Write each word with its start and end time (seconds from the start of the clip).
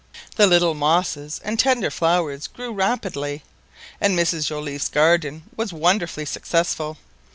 The 0.35 0.47
little 0.47 0.73
mosses 0.73 1.39
and 1.43 1.59
tender 1.59 1.91
flowers 1.91 2.47
grew 2.47 2.73
rapidly, 2.73 3.43
and 4.01 4.17
Mrs 4.17 4.47
Joliffe's 4.47 4.89
garden 4.89 5.43
was 5.55 5.71
wonderfully 5.71 6.25
successful. 6.25 6.97